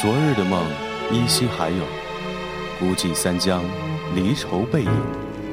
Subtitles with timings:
[0.00, 0.64] 昨日的梦
[1.10, 1.82] 依稀还有，
[2.78, 3.60] 孤寂三江，
[4.14, 4.90] 离愁背影，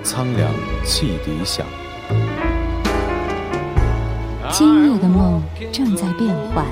[0.03, 0.51] 苍凉
[0.83, 1.65] 汽笛响。
[4.51, 6.63] 今夜的梦正在变幻，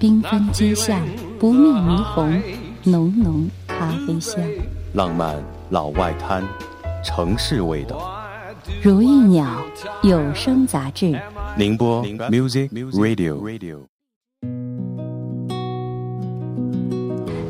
[0.00, 1.00] 缤纷街巷，
[1.38, 2.42] 不灭霓虹，
[2.82, 4.42] 浓浓咖啡香，
[4.92, 6.42] 浪漫老外滩，
[7.04, 8.20] 城市味道。
[8.82, 9.46] 如意鸟
[10.02, 11.16] 有声杂志，
[11.56, 13.86] 宁波 Music Radio。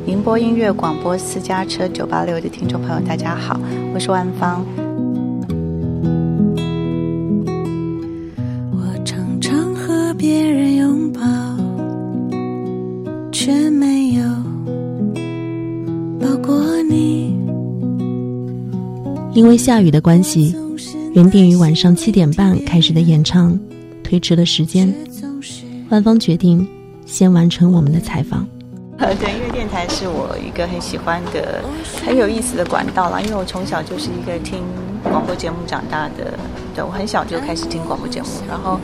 [0.07, 3.59] 宁波音乐广播私家车九八六的听众朋友，大家好，
[3.93, 4.65] 我是万芳。
[8.71, 11.21] 我常常和别人拥抱，
[13.33, 14.23] 却没有
[16.21, 17.37] 抱过你。
[19.33, 20.55] 因为下雨的关系，
[21.15, 23.59] 原定于晚上七点半开始的演唱
[24.05, 24.87] 推迟了时间。
[25.89, 26.65] 万芳决定
[27.05, 28.47] 先完成我们的采访。
[29.67, 31.61] 电台是我一个很喜欢的、
[32.05, 33.19] 很有意思的管道啦。
[33.19, 34.63] 因为我从小就是一个听
[35.03, 36.39] 广播节目长大的，
[36.73, 38.79] 对我很小就开始听广播节目，然后，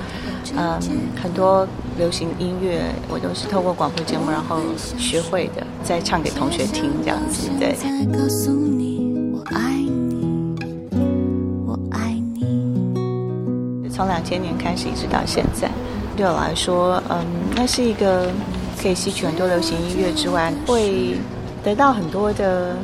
[0.57, 0.77] 嗯，
[1.21, 1.65] 很多
[1.97, 4.59] 流行音乐我都是透过广播节目然后
[4.97, 7.49] 学会的，再唱给同学听这样子。
[7.57, 7.73] 对。
[8.11, 10.97] 告诉你我爱你，
[11.65, 13.89] 我爱你。
[13.89, 15.71] 从两千年开始一直到现在，
[16.17, 17.25] 对我来说，嗯，
[17.55, 18.29] 那是一个。
[18.83, 21.15] 可以吸取很多流行音乐之外，会
[21.63, 22.75] 得到很多的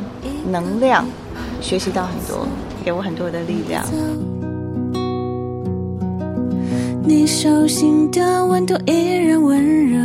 [0.49, 1.05] 能量，
[1.59, 2.47] 学习到很多，
[2.85, 3.83] 给我很多的力量。
[7.03, 9.99] 你手心的温度依然温热，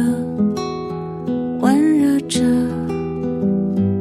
[1.61, 2.41] 温热着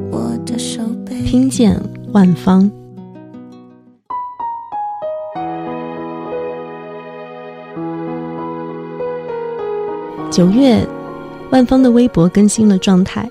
[0.09, 1.13] 我的手背。
[1.22, 1.80] 听见
[2.11, 2.67] 万方。
[10.31, 10.83] 九月。
[11.53, 13.29] 万芳的微博更新了状态，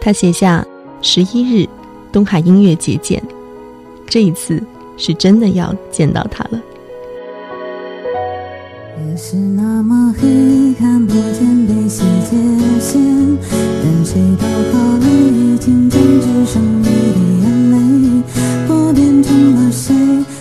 [0.00, 0.64] 他写下
[1.02, 1.68] ：“十一日，
[2.12, 3.20] 东海音乐节见。”
[4.06, 4.62] 这一次
[4.96, 6.62] 是真的要见到他了。
[9.00, 10.28] 夜是那么黑，
[10.78, 12.36] 看不见悲喜界
[12.78, 18.22] 限，任谁都好了，已经将只剩一滴眼泪。
[18.68, 19.92] 我变成了谁？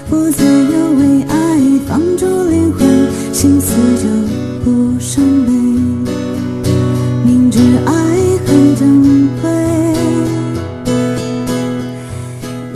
[0.07, 2.87] 不自由为爱放逐灵魂，
[3.33, 4.07] 心思就
[4.63, 5.88] 不伤悲。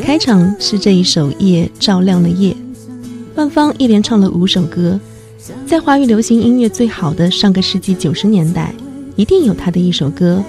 [0.02, 2.52] 开场是这一首《夜照亮了夜》，
[3.36, 5.00] 万芳一连唱了五首歌，
[5.66, 8.76] 在华语流行音乐最好的上个世纪九十年代，
[9.16, 10.44] 一定有她的一首歌，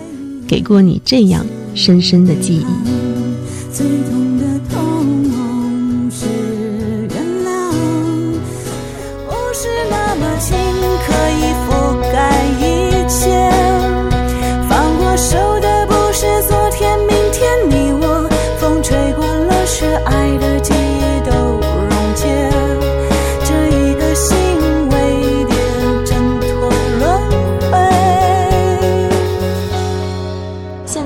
[0.46, 4.23] 给过你这样深深的记忆。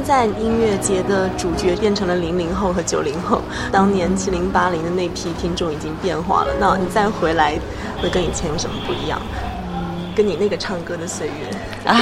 [0.08, 6.54] 在音乐节的主角变成了零零后和九零后，当年七零八零的那批听众已经变化了。
[6.58, 7.58] 那你再回来，
[8.00, 9.20] 会跟以前有什么不一样？
[9.70, 11.32] 嗯跟你那个唱歌的岁月
[11.84, 11.94] 啊，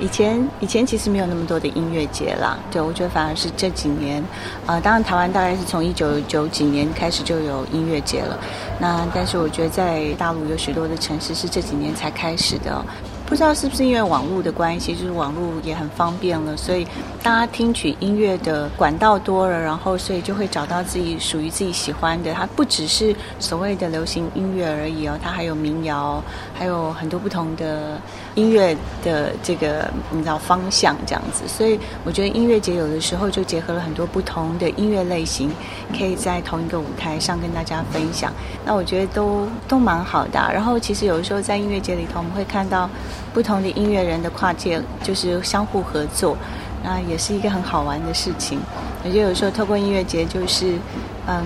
[0.00, 2.58] 以 前以前其实没有那么多的音乐节啦。
[2.70, 4.24] 对，我觉得反而是这几年，
[4.64, 8.36] 啊，当然台湾大概是从一九九几年开始就有音乐节了。
[8.80, 12.82] 那但是我觉得在大陆有许多的城市是这几年才开始的。
[13.26, 16.86] 不知道是不是因为网络的关系，就是网络也很方便了，所以
[17.22, 22.32] 大家听取音乐的管道多了，然后所以就会找到自己属于自己喜欢的。
[22.32, 26.22] 它不只是所谓的流行音乐而已哦，它还有民谣，
[26.58, 28.00] 还有很多不同的
[28.34, 31.46] 音乐的这个你知道方向这样子。
[31.46, 35.50] 所以我觉得音乐节有的时候就结合了很多不同的音乐类型，
[35.96, 38.32] 可以在同一个舞台上跟大家分享。
[38.64, 40.40] 那我觉得都都蛮好的。
[40.52, 42.88] 然后其实有的时候在音乐节里头，我们会看到。
[43.34, 46.34] 不同的音乐人的跨界就是相互合作，
[46.82, 48.58] 那也是一个很好玩的事情。
[49.04, 50.78] 我觉得有时候透过音乐节就是，
[51.26, 51.44] 嗯，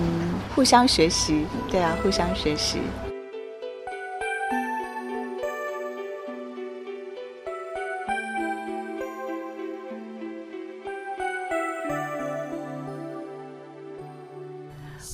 [0.55, 2.79] 互相学习，对啊，互相学习。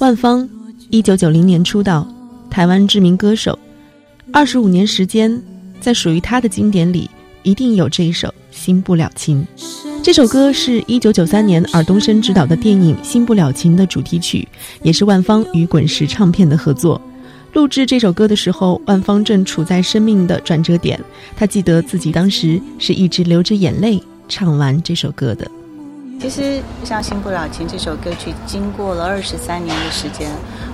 [0.07, 0.47] 万芳，
[0.89, 2.07] 一九九零年出道，
[2.49, 3.59] 台湾知名歌手，
[4.31, 5.43] 二十五年时间。
[5.81, 7.09] 在属于他的经典里，
[7.43, 9.45] 一定有这一首《新不了情》。
[10.01, 14.47] 这首歌是一九九三年尔冬升执导的电影《新不了情》的主题曲，
[14.81, 17.01] 也是万芳与滚石唱片的合作。
[17.51, 20.97] 录制这首歌的时候，万芳正处在生命的转折点。
[21.35, 25.51] 她记得自己当时是一直流着眼泪唱完这首歌的。
[26.19, 30.31] 其实像《新不了情》这首歌曲，经过了二十三年的时间，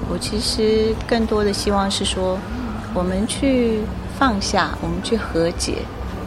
[0.09, 2.39] 我其实更多的希望是说，
[2.93, 3.81] 我们去
[4.17, 5.79] 放下，我们去和解，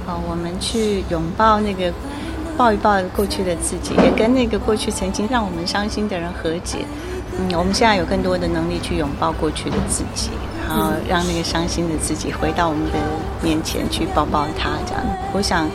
[0.07, 1.91] 啊，我们去拥抱那个，
[2.59, 6.85] 抱一抱过去的自己，也跟那个过去曾经让我们伤心的人和解。
[7.39, 10.29] 嗯，我们现在有更多的能力去拥抱过去的自己，
[10.69, 12.99] 然后让那个伤心的自己回到我们的
[13.43, 15.03] 面前去抱抱他，这样。
[15.33, 15.67] 我想。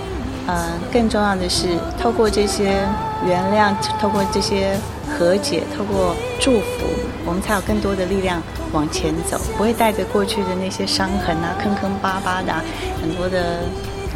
[0.47, 2.83] 呃，更重要的是，透过这些
[3.25, 4.75] 原谅，透过这些
[5.07, 6.87] 和解，透过祝福，
[7.25, 8.41] 我们才有更多的力量
[8.71, 12.53] 往前走，不会带着过去的那些伤痕啊、坑坑巴巴的
[13.01, 13.59] 很多的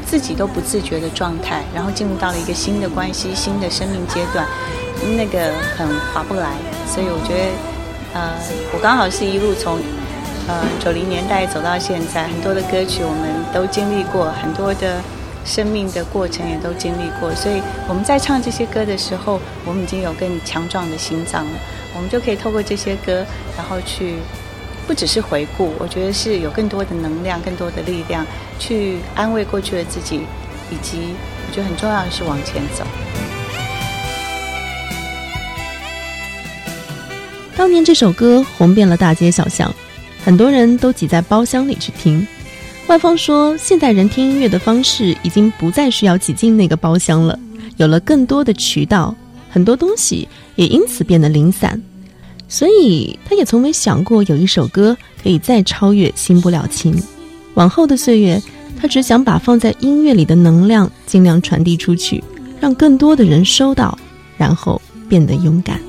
[0.06, 4.46] 自己都不自觉的状态，然后进入到了一个新的关系、新的生命阶段，
[5.16, 6.50] 那个很划不来。
[6.88, 8.34] 所以我觉得，呃，
[8.74, 9.78] 我刚好是一路从
[10.48, 15.00] 呃九零年代走到现在，很多的歌曲我们都经历过，很多的。
[15.46, 21.52] 生命的过程也都经历过，所以我们在唱这些歌的时候，我们已经有更强壮的心脏了。
[21.96, 23.24] 我们就可以透过这些歌，
[23.56, 24.16] 然后去
[24.88, 28.26] 不只是回顾，我觉得是有更多的能量、更多的力量
[28.60, 30.22] 去安慰过去的自己，
[30.70, 31.14] 以及
[31.48, 32.84] 我觉得很重要的是往前走。
[37.56, 39.74] 当年这首歌红遍了大街小巷，
[40.26, 42.28] 很多人都挤在包厢里去听。
[42.88, 47.38] 万芳说：“现代人听音乐的方式已经不再需要挤进那个包厢了，
[47.78, 49.14] 有了更多的渠道，
[49.50, 51.82] 很多东西也因此变得零散。
[52.48, 56.96] 所以，他也从没想过有一首歌可以再超越《新不了情》。
[57.56, 58.40] 往后的岁月，
[58.80, 62.24] 他只想把放在音乐里的能量尽量传递出去，
[62.60, 63.98] 让更多的人收到，
[64.38, 64.80] 然后
[65.10, 65.82] 变得勇敢。”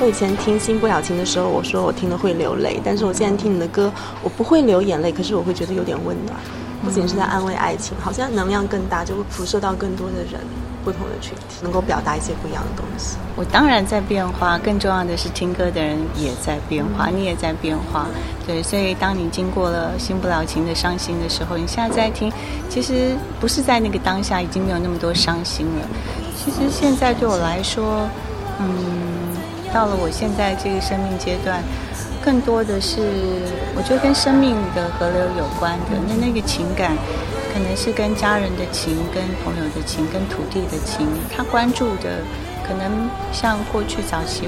[0.00, 3.90] 我以前听《新不了情》的时候，我说我听了会流泪，但是我现在听你的歌，
[4.22, 6.36] 我不会流眼泪，可是我会觉得有点温暖，
[6.84, 10.40] 不仅是在安慰爱情，好像能量更大，就会辐射到更多的人，
[10.84, 13.16] 不同的群体，能够表达一些不一样的东西。
[13.36, 18.06] 我当然在变化，更重要的是听歌的人也在变化，你也在变化，
[18.46, 22.30] 对，所以当你经过了《新不了情》的伤心的时候，你现在在听，
[22.68, 25.88] 其实不是在那个当下已经没有那么多伤心了，
[26.36, 28.06] 其实现在对我来说，
[28.58, 29.03] 嗯。
[29.74, 31.60] 到了我现在这个生命阶段，
[32.24, 33.02] 更多的是
[33.74, 35.98] 我觉得跟生命的河流有关的。
[36.06, 36.96] 那那个情感，
[37.52, 41.04] 可能是跟家人的情、跟朋友的情、跟土地的情。
[41.28, 42.22] 他关注的，
[42.62, 44.46] 可能像过去早期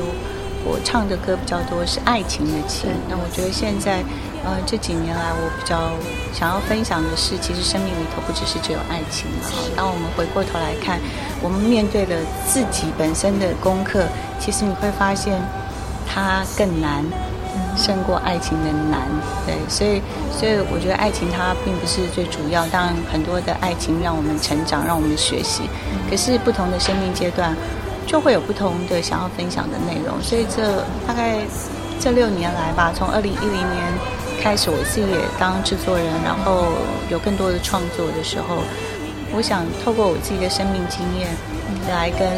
[0.65, 2.89] 我唱的歌比较多是爱情的情。
[3.11, 4.05] 那我觉得现在，
[4.47, 5.91] 呃，这几年来我比较
[6.33, 9.51] 想要分享的是，其实生命里头不只是只有爱情了。
[9.75, 11.01] 当我们回过头来看，
[11.43, 12.15] 我们面对了
[12.47, 14.05] 自己本身的功课。
[14.39, 15.35] 其实你会发现，
[16.07, 17.05] 它更难，
[17.77, 19.03] 胜过爱情的难。
[19.45, 20.01] 对，所以，
[20.31, 22.65] 所以我觉得爱情它并不是最主要。
[22.69, 25.63] 当然，很多的爱情让我们成长，让我们学习。
[26.09, 27.57] 可是不同的生命阶段，
[28.07, 30.23] 就会有不同的想要分享的内容。
[30.23, 31.41] 所以这大概
[31.99, 33.83] 这六年来吧，从二零一零年
[34.37, 36.67] 开始，我自己也当制作人，然后
[37.11, 38.63] 有更多的创作的时候，
[39.35, 41.29] 我想透过我自己的生命经验。
[41.89, 42.29] 来跟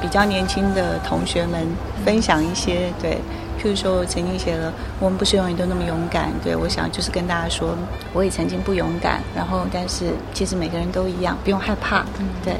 [0.00, 1.66] 比较年轻的同学们
[2.06, 3.18] 分享一些对，
[3.60, 6.30] 譬如说我曾经写了，我们不是永远都那么勇敢。
[6.42, 7.76] 对我想就是跟大家说，
[8.14, 12.04] 我也曾经不勇敢，然后但是其实每个人都一样，不用害怕。
[12.42, 12.54] 对，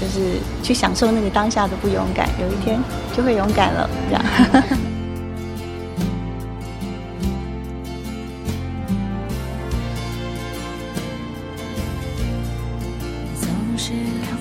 [0.00, 2.80] 就是去享受那个当下的不勇敢，有一天
[3.16, 3.88] 就会勇敢了。
[4.08, 4.93] 这样。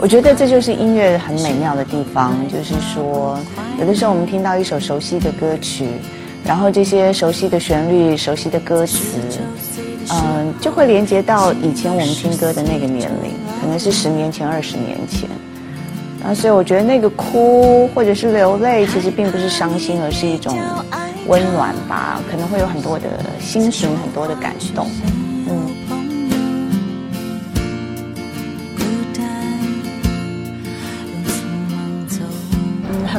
[0.03, 3.39] 我觉得这就是音乐很美妙的地方，就是说，
[3.79, 5.87] 有的时候我们听到一首熟悉的歌曲，
[6.43, 8.99] 然后这些熟悉的旋律、熟悉的歌词，
[10.11, 13.31] 嗯，就会连接到以前我们听歌的那个年龄，
[13.61, 15.29] 可能是十年前、二十年前。
[16.21, 20.53] 啊，所以我觉得那个哭或者是流泪，其实并不是伤心，而是一种
[21.27, 23.05] 温暖吧，可能会有很多的
[23.39, 24.85] 心情、很多的感动。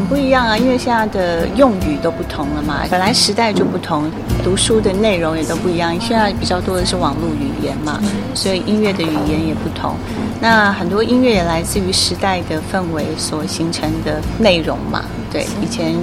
[0.04, 4.10] 不一样啊，因为现在的用语都不同了嘛，本来时代就不同，
[4.42, 5.98] 读书的内容也都不一样。
[6.00, 8.00] 现在比较多的是网络语言嘛，
[8.34, 9.96] 所以音乐的语言也不同。
[10.40, 15.04] 那很多音乐也来自于时代的氛围所形成的内容嘛。
[15.32, 15.94] 对，以前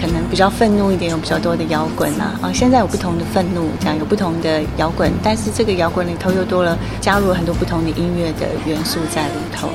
[0.00, 9.68] 可能比较愤怒一点，有比较多的摇滚啊，啊，现在有不同的愤怒，这样有不同的摇滚，但是这个摇滚里头又多了加入很多不同的音乐的元素在里头。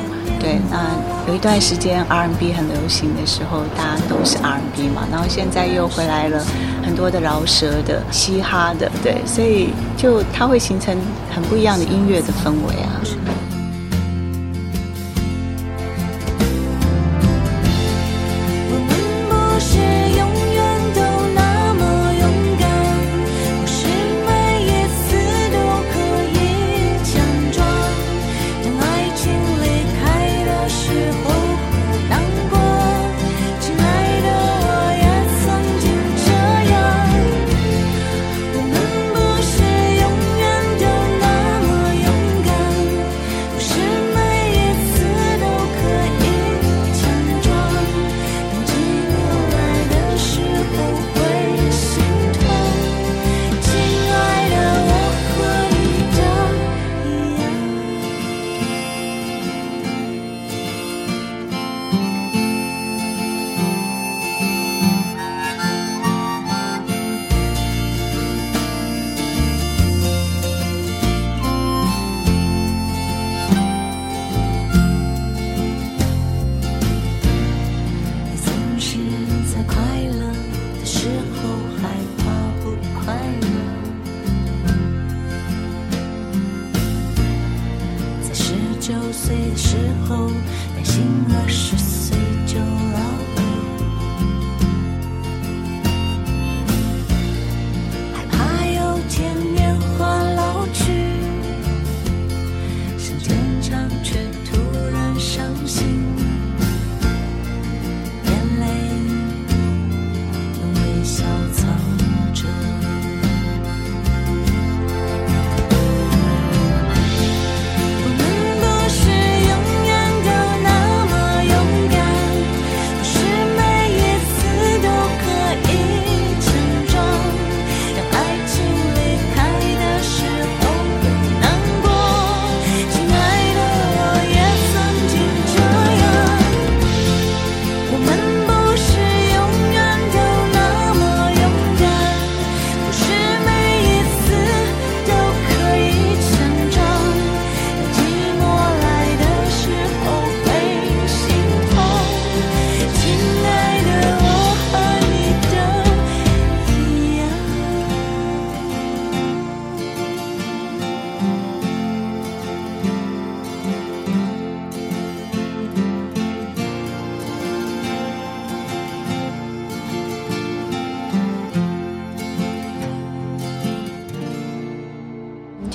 [0.48, 0.96] 对，那
[1.28, 6.42] 有一段时间 R&B 很流行的时候，大家都是 R&B 嘛，然后现在又回来了
[6.86, 10.98] 很多的饶舌的、嘻哈的，对，所以就它会形成
[11.36, 12.96] 很不一样的音乐的氛围啊。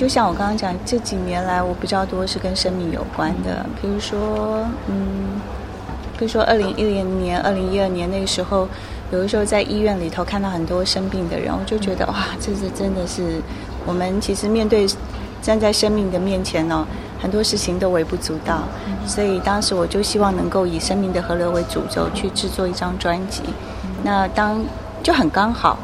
[0.03, 5.39] 就像我刚刚讲，这几年来我比较多是跟生命有关的，比如说，嗯，
[6.19, 8.67] 比如说二零一零年、二零一二年那个时候，
[9.13, 13.41] 有的时候在医院里头看到很多生病的人，我就觉得哇，这是真的是
[13.85, 14.85] 我们其实面对
[15.41, 16.85] 站在生命的面前呢，
[17.17, 18.63] 很多事情都微不足道，
[19.07, 23.41] 所以当时我就希望能够以生命的河流为主轴去制作一张专辑，
[24.03, 24.61] 那当
[25.01, 25.79] 就很刚好，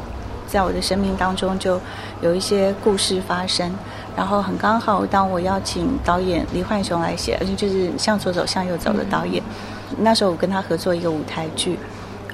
[0.46, 1.80] 在我的生命当中就
[2.20, 3.72] 有一些故事发生。
[4.16, 9.42] 然后很刚好，当我邀请导演李焕雄来写，而且就是向左走向右走的导演。
[9.98, 11.78] 那时候我跟他合作一个舞台剧，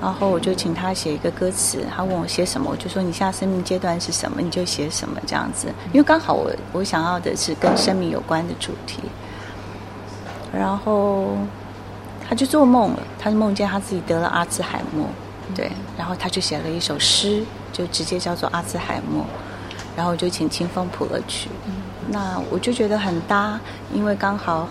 [0.01, 1.85] 然后我就请他写一个歌词。
[1.95, 5.69] 他问我写什么，我就说你现在生命阶段是什么，你就写什么这样子。
[5.93, 9.01] 因为刚好我我想要的是跟生命有关的主题。
[10.53, 11.37] 然后
[12.29, 15.07] 他就做梦了，他就梦见他自己得了阿兹海默，
[15.55, 19.25] 对，然后他就写了一首诗，就直接叫做阿兹海默。
[19.97, 21.49] 然后我就请清风谱了曲，
[22.11, 23.59] 那我就觉得很搭，
[23.95, 24.69] 因为刚好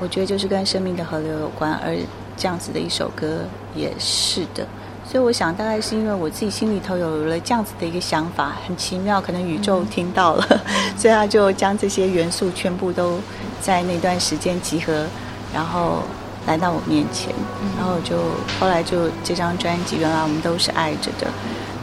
[0.00, 1.94] 我觉得就是跟生命的河流有关，而
[2.36, 3.42] 这样子的一首歌
[3.76, 4.66] 也是的，
[5.06, 10.60] 所以我想大概是因为我自己心里头有了这样子的一个想法，很奇妙，可能宇宙听到了，
[10.96, 13.20] 所以他就将这些元素全部都
[13.60, 15.06] 在那段时间集合，
[15.52, 16.02] 然后
[16.46, 17.32] 来到我面前，
[17.78, 18.16] 然后就
[18.58, 21.28] 后来就这张专辑，原来我们都是爱着的。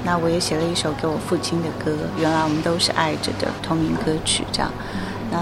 [0.03, 4.71] 那我也写了一首给我父亲的歌，原来我们都是爱着的同名歌曲，这样。
[5.31, 5.37] 那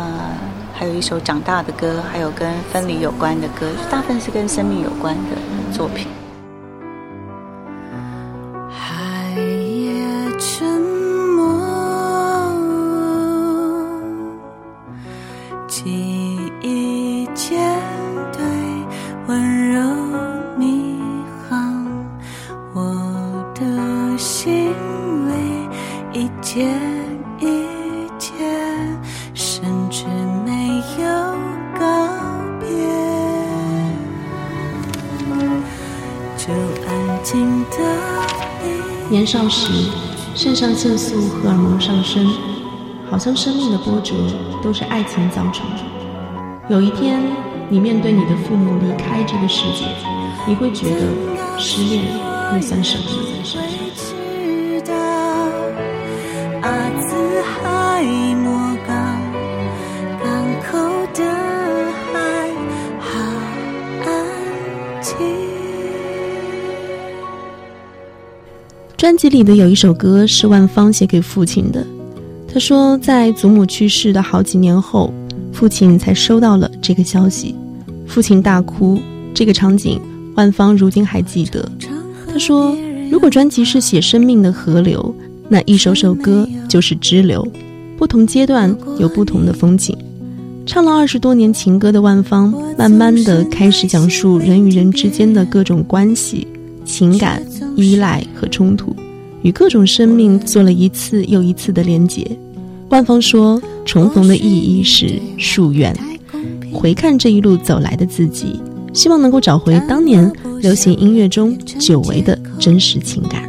[0.73, 5.37] 还有一首长大的歌，还有跟分离有关的歌，大部分是跟生命有关的
[5.73, 6.07] 作品。
[39.09, 39.71] 年少时，
[40.35, 42.25] 肾上腺素荷尔蒙上升，
[43.09, 44.13] 好像生命的波折
[44.63, 45.77] 都是爱情造成的。
[46.69, 47.19] 有一天，
[47.69, 49.85] 你面对你的父母离开这个世界，
[50.47, 52.03] 你会觉得失恋
[52.55, 53.03] 又算什么？
[69.19, 71.85] 辑里的有一首歌是万芳写给父亲的。
[72.47, 75.13] 他说，在祖母去世的好几年后，
[75.51, 77.53] 父亲才收到了这个消息，
[78.07, 78.97] 父亲大哭。
[79.33, 79.99] 这个场景，
[80.35, 81.69] 万芳如今还记得。
[82.31, 82.73] 他说，
[83.11, 85.13] 如果专辑是写生命的河流，
[85.49, 87.45] 那一首首歌就是支流，
[87.97, 89.93] 不同阶段有不同的风景。
[90.65, 96.47] 唱了二十多年情歌的万芳，慢慢的开始讲述人与人之间的各种关系。
[96.85, 97.45] 情感
[97.75, 98.95] 依赖和冲突，
[99.41, 102.25] 与各种生命做了一次又一次的连结。
[102.89, 105.95] 万芳说：“重逢的意义是夙愿，
[106.73, 108.59] 回看这一路走来的自己，
[108.93, 113.47] 希望能够找回当年流行音乐中久违的真实情感。”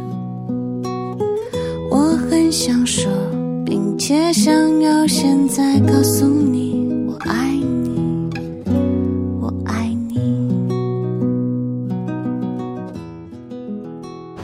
[1.89, 3.11] 我很想说，
[3.65, 6.70] 并且想要现在告诉你，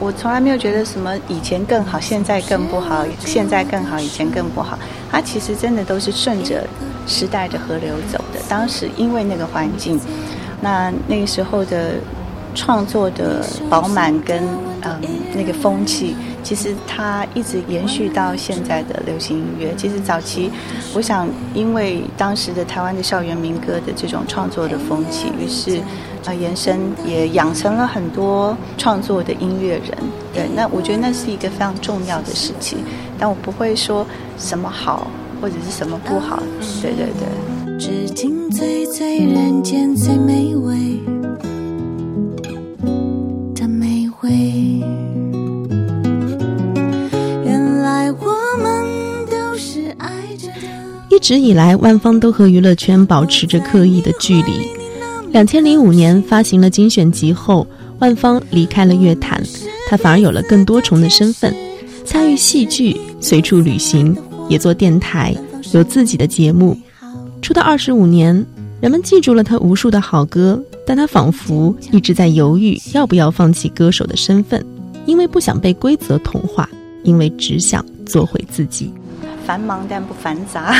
[0.08, 4.78] 我从来没有觉得什么以前更好，现在更不好，现在更好，以前更不好。
[5.10, 6.66] 它其实真的都是顺着
[7.06, 8.40] 时代的河流走的。
[8.48, 10.00] 当时因为那个环境，
[10.62, 11.96] 那那个时候的
[12.54, 14.42] 创作的饱满跟
[14.80, 14.98] 嗯
[15.34, 16.16] 那个风气。
[16.42, 19.74] 其实它一直延续到现在的流行音乐。
[19.76, 20.50] 其实早期，
[20.94, 25.78] 我想因为当时的台湾的校园民歌的这种创作的风气，于是
[26.24, 29.96] 呃延伸也养成了很多创作的音乐人。
[30.32, 32.78] 对，那我觉得那是一个非常重要的事情。
[33.18, 34.06] 但我不会说
[34.38, 35.06] 什么好
[35.40, 36.42] 或者是什么不好。
[36.80, 37.78] 对对对。
[37.78, 40.74] 至今最最人间最美味
[43.54, 44.30] 的美味。
[51.10, 54.77] 一直以来，万芳都和娱乐圈保持着刻意的距离。
[55.30, 57.66] 两千零五年发行了精选集后，
[57.98, 59.42] 万芳离开了乐坛，
[59.88, 61.54] 她反而有了更多重的身份，
[62.04, 64.16] 参与戏剧，随处旅行，
[64.48, 65.36] 也做电台，
[65.72, 66.76] 有自己的节目。
[67.42, 68.44] 出道二十五年，
[68.80, 74.64] 人们记住了她无数的好歌，但她仿佛一直在犹豫要不要放弃歌手的身份，
[75.06, 76.68] 因为不想被规则同化，
[77.04, 78.90] 因为只想做回自己。
[79.48, 80.74] 繁忙但不繁杂，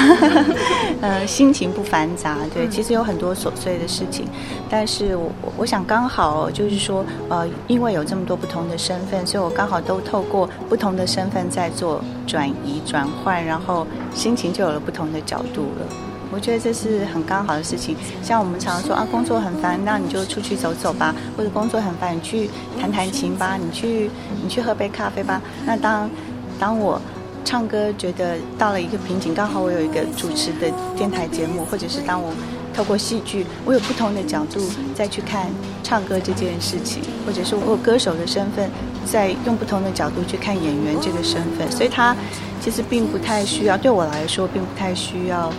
[1.00, 2.36] 呃，心情不繁杂。
[2.52, 4.26] 对，其实有很多琐碎的事情，
[4.68, 15.86] 但是我我想刚好就是说，呃，因为有这么多不同的身份，所以我刚好都透过不同的身份在做转移转换，然后心情就有了不同的角度了。
[16.30, 17.96] 我觉得这是很刚好的事情。
[18.22, 24.10] 像我们常说啊，工作很烦，那你就出去走走吧；或者工作很烦，你去弹弹琴吧，你去
[24.42, 25.40] 你去喝杯咖啡吧。
[25.64, 26.10] 那当
[26.60, 27.00] 当我。
[27.48, 32.30] 唱歌觉得到了一个瓶颈，刚好我有一个主持的电台节目，或者是当我
[32.74, 34.60] 透过戏剧，我有不同的角度
[34.94, 35.46] 再去看
[35.82, 38.70] 唱歌这件事情，或者是我歌手的身份，
[39.06, 42.14] 在用不同的角度去看演员这个身份，所以他
[42.60, 45.50] 其实并不太需要，对我来说并不太需要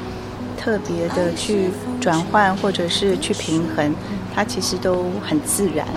[0.60, 3.96] 特别的去转换或者是去平衡，
[4.36, 5.88] 它其实都很自然。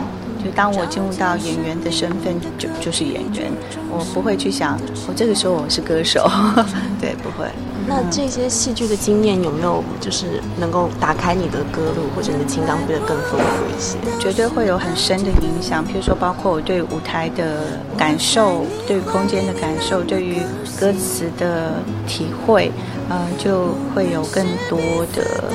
[0.45, 3.51] 就当我进入到演员的身份，就就是演员，
[3.91, 4.79] 我不会去想，
[5.09, 6.29] 我这个时候我是歌手，
[7.01, 7.47] 对，不会。
[7.87, 13.99] 那这些戏剧的经验有没有就是能够打开你的歌路，或者你的情感变得更丰富一些？
[14.21, 15.85] 绝对会有很深的影响。
[15.85, 20.37] 比如说，包括我对舞台的感受，对空间的感受，对于
[20.79, 21.73] 歌词的
[22.07, 22.71] 体会，
[23.09, 24.79] 呃，就会有更多
[25.14, 25.51] 的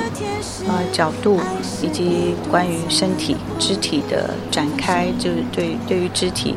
[0.67, 1.39] 呃角度，
[1.81, 6.55] 以及关于身体、肢体的展开，就是对对于肢体。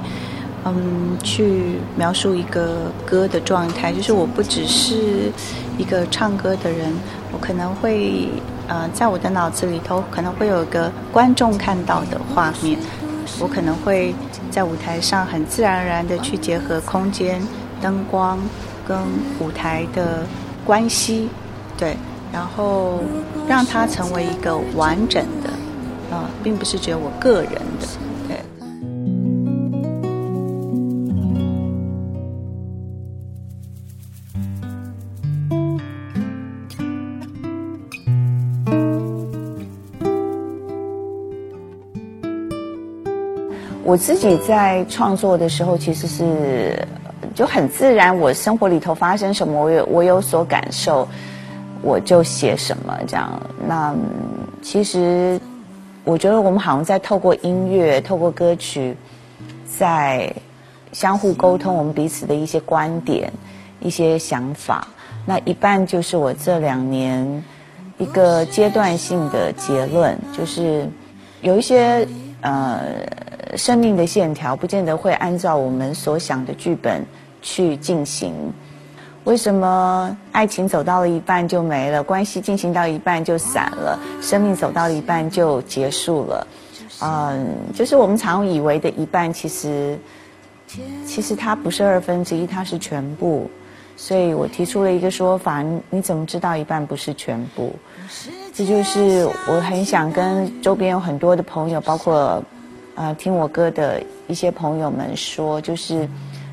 [0.64, 5.32] 嗯，去描述一个歌的状态，就是我不只是
[5.78, 6.92] 一个唱歌的人，
[7.32, 8.28] 我可能会
[8.68, 12.78] 呃，在我的脑子里头可能会有一个观众看到的画面，
[13.40, 14.14] 我可能会
[14.50, 17.40] 在舞台上很自然而然的去结合空间、
[17.80, 18.38] 灯光
[18.86, 18.98] 跟
[19.40, 20.26] 舞台的
[20.64, 21.30] 关系，
[21.78, 21.96] 对，
[22.30, 23.00] 然后
[23.48, 27.88] 让它成为一个完整的，啊，并不是只有我个人的。
[43.90, 46.86] 我自己在创作的时候，其实是
[47.34, 48.16] 就很自然。
[48.16, 51.08] 我生活里头发生什么，我有我有所感受，
[51.82, 53.42] 我就写什么这样。
[53.66, 53.92] 那
[54.62, 55.40] 其实
[56.04, 58.96] 我觉得我们好像在透过音乐、透过歌曲，
[59.66, 60.32] 在
[60.92, 63.32] 相互沟通我们彼此的一些观点、
[63.80, 64.86] 一些想法。
[65.26, 67.42] 那一半就是我这两年
[67.98, 70.88] 一个阶段性的结论，就是
[71.42, 72.06] 有一些
[72.40, 72.80] 呃。
[73.56, 77.04] 生命的线条不见得会按照我们所想的剧本
[77.42, 78.32] 去进行。
[79.24, 82.02] 为什么爱情走到了一半就没了？
[82.02, 83.98] 关系进行到一半就散了？
[84.22, 86.46] 生命走到一半就结束了？
[87.02, 89.98] 嗯，就是我们常以为的一半，其实
[91.04, 93.50] 其实它不是二分之一，它是全部。
[93.94, 97.74] 所以我提出了一个说法：你怎么知道一半不是全部？
[98.54, 102.42] 这就是我很想跟周边有很多的朋友，包括。
[103.00, 106.06] 呃，听我哥的一些朋友们说，就是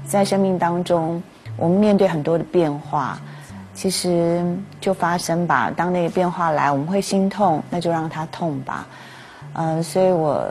[0.06, 1.22] 在生命当中，
[1.58, 3.20] 我们面对很多的变化，
[3.74, 4.42] 其实
[4.80, 5.70] 就发生吧。
[5.76, 8.88] 当那个变化来，我们会心痛，那就让它痛吧。
[9.56, 10.50] 嗯，所以我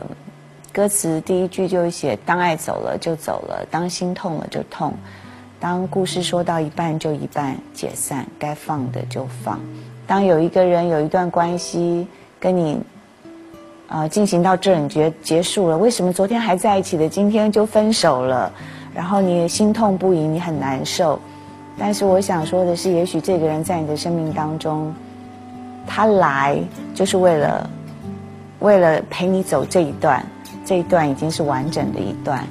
[0.71, 4.93] 歌词第一句就写：当爱走了就走了，当心痛了就痛，
[5.59, 9.59] 当故事说到一半就一半解散，该放的就放。
[10.05, 12.07] 当有一个人有一段关系
[12.39, 12.79] 跟你。
[13.87, 15.77] 呃进行到这，你觉得结束了？
[15.77, 18.51] 为什么昨天还在一起的，今天就分手了？
[18.93, 21.19] 然后你心痛不已，你很难受。
[21.77, 24.93] 但是我想说的是，也许这个人在你的生命当中，
[25.85, 26.59] 他来
[26.95, 27.69] 就是为了
[28.59, 30.25] 为了陪你走这一段，
[30.65, 32.43] 这一段已经是完整的一段。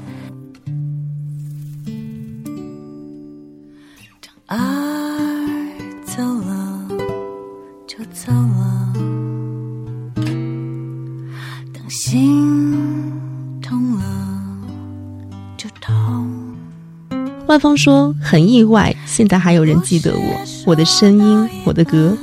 [17.67, 22.17] 万芳说：“很意外，现在还有人记得我，我的声音，我的歌。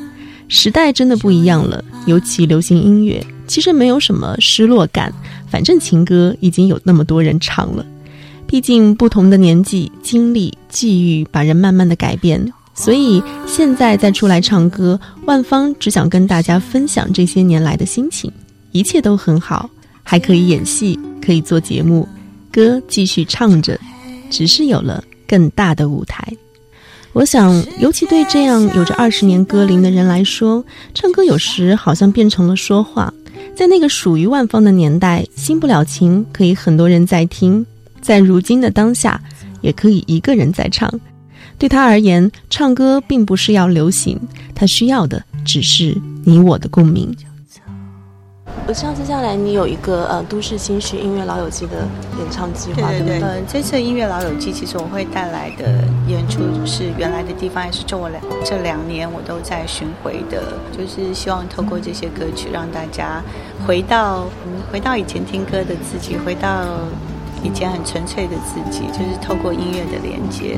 [0.47, 5.13] 时代真的不一样了，尤其流行音乐，其实没有什么失落感，
[5.49, 7.85] 反正情歌已经有那么多人唱了。”
[8.47, 12.53] 毕竟不同的年纪、经历、际遇，把人慢慢的改变。
[12.73, 18.31] 所以现在再出来唱歌，万芳只想跟大家分享这些年来的心情，
[18.71, 19.69] 一切都很好，
[20.03, 22.07] 还可以演戏，可以做节目，
[22.49, 23.77] 歌继续唱着，
[24.29, 26.25] 只是有了更大的舞台。
[27.13, 33.13] 我想，尤其对这样有着二十年歌龄的人来说，唱歌有时好像变成了说话。
[33.55, 37.63] 在那个属于万芳的年代，新不了情，可以很多人在听。
[38.01, 39.21] 在如今的当下，
[39.61, 40.91] 也可以一个人在唱。
[41.59, 44.19] 对他而言，唱歌并不是要流行，
[44.55, 47.15] 他需要的只是你我的共鸣。
[48.65, 51.85] 我知道接下来你有一个呃都市新曲音乐老友记的
[52.17, 53.21] 演唱计划，对不对？
[53.21, 63.21] 呃，这次音乐老友记其实我会带来的演出是原来的地方，也是这我两这两年我都在巡回的，就是希望透过这些歌曲让大家
[63.67, 64.25] 回到
[64.71, 66.65] 回到以前听歌的自己，回到。
[67.45, 70.55] 以前很纯粹的自己，就是透过音乐的连接。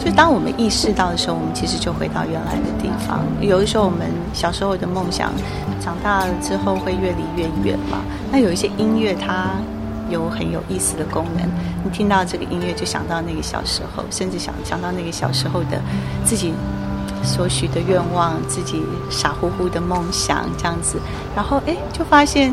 [0.00, 3.20] 所以，当我们意识到的时候，我们其实就回到原来的地方。
[3.40, 5.30] 有的时候，我们小时候的梦想，
[5.78, 7.98] 长大了之后会越离越远嘛。
[8.32, 9.50] 那有一些音乐，它
[10.08, 11.46] 有很有意思的功能。
[11.84, 15.80] 你听到这个音乐，就想到那个小时候，甚至想想到那个小时候的
[16.24, 16.54] 自己
[17.22, 20.98] 所许的愿望，自己傻乎乎的梦想这样子。
[21.36, 22.52] 然后，哎，就发现。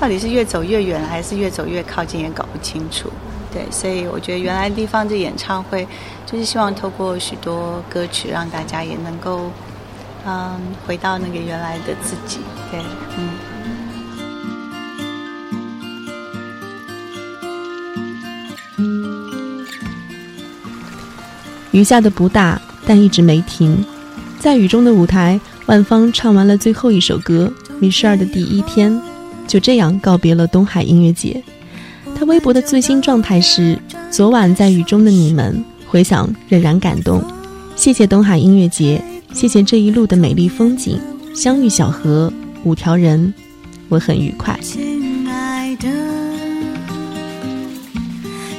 [0.00, 3.10] 到底是越走越远，还是越走越靠近，也搞不清楚。
[3.52, 5.86] 对，所以我觉得原来地方这演唱会，
[6.24, 9.50] 就是希望透过许多歌曲，让大家也能够，
[10.24, 12.38] 嗯，回到那个原来的自己。
[12.70, 12.80] 对，
[13.16, 13.30] 嗯。
[21.72, 23.84] 雨下的不大，但一直没停。
[24.38, 28.92] 在雨中的舞台，万芳唱完了最后一首歌《米十二的第一天》。
[29.46, 31.42] 就这样告别了东海音乐节。
[32.20, 33.78] 他微博的最新状态是：
[34.10, 37.24] 昨晚在雨中的你们，回想仍然感动。
[37.76, 39.02] 谢谢东海音乐节，
[39.32, 41.00] 谢谢这一路的美丽风景，
[41.34, 42.30] 相遇小河，
[42.62, 43.32] 五条人，
[43.88, 44.54] 我很愉快。
[44.60, 45.88] 亲爱的，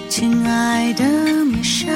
[0.09, 1.05] 亲爱的
[1.45, 1.91] 米莎，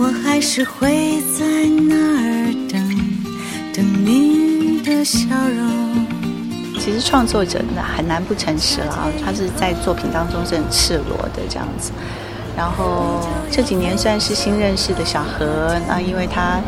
[0.00, 1.44] 我还是会在
[1.86, 3.00] 那儿等，
[3.72, 6.07] 等你的笑容。
[6.88, 11.92] 其实创作者呢很难不诚实了啊，他是在作品当中是很赤裸的这样子。
[12.56, 13.20] 然后
[13.50, 16.58] 这几年算是新认识的小何，那因为他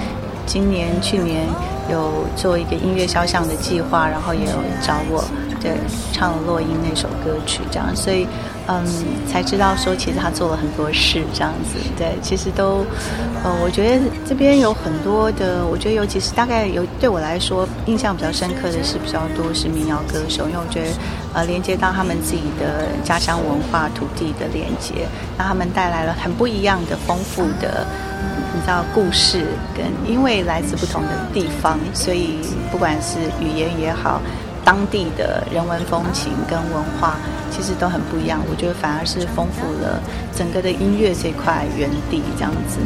[0.44, 1.46] 今年、去年
[1.90, 5.24] 有做一个音乐肖像的计划，然后也有找我，
[5.58, 5.72] 对，
[6.12, 8.26] 唱了《落英》那首歌曲，这样，所以。
[8.72, 8.86] 嗯，
[9.26, 12.84] 才知道说其实他做了很多事，这样子，对，其实都，
[13.42, 20.90] 呃，我觉得这边有很多的，我觉得尤其是大概有对我来说印象比较深刻的是比较多是民谣歌手，因为我觉得
[21.34, 25.06] 呃连接到他们自己的家乡文化、土地的连接，
[25.38, 27.86] 让他们带来了很不一样的丰富的，
[28.54, 32.38] 你知道故事跟因为来自不同的地方，所以
[32.70, 34.20] 不管是语言也好。
[34.62, 37.16] 当地的人文风情跟文化
[37.50, 39.98] 其实都很不一样，我觉得反而是丰富了
[40.36, 42.78] 整个的音乐这块原地这样子。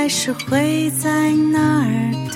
[0.00, 2.29] 还是会在那儿